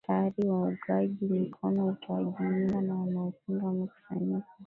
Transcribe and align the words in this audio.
Tayari 0.07 0.49
waungaji 0.49 1.25
mkono 1.25 1.85
utoaji 1.87 2.35
mimba 2.43 2.81
na 2.81 2.95
wanaopinga 2.95 3.65
wamekusanyika 3.65 4.47